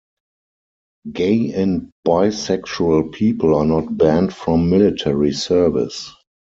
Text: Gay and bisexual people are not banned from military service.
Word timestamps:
Gay 1.13 1.53
and 1.53 1.91
bisexual 2.07 3.11
people 3.13 3.53
are 3.53 3.65
not 3.65 3.99
banned 3.99 4.33
from 4.33 4.67
military 4.67 5.31
service. 5.31 6.11